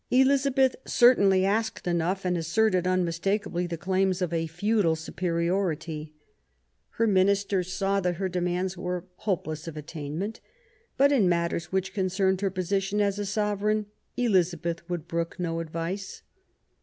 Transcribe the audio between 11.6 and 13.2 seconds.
which concerned her position as